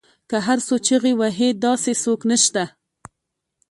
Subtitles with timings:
[0.29, 2.63] که هر څو چیغې وهي داسې څوک نشته